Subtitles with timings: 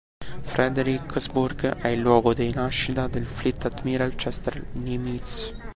[0.41, 5.53] Fredericksburg è il luogo di nascita del Fleet Admiral Chester Nimitz.